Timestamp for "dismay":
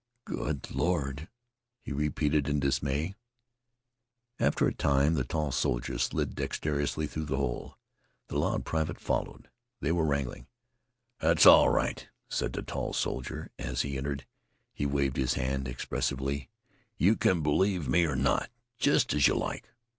2.59-3.13